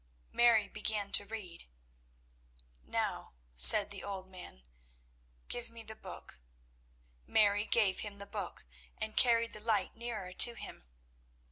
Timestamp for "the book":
5.83-6.39, 8.17-8.65